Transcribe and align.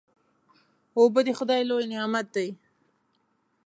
اوبه 0.97 1.21
د 1.27 1.29
خدای 1.39 1.61
لوی 1.69 1.85
نعمت 1.91 2.27
دی. 2.35 2.49